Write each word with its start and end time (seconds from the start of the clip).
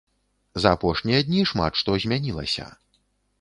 За 0.63 0.71
апошнія 0.77 1.19
дні 1.27 1.43
шмат 1.51 1.77
што 1.83 1.99
змянілася. 2.07 2.67